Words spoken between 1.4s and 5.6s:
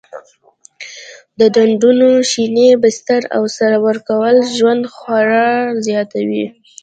ډنډونو شینې بسترې او سره ورکول ژوندي خواړه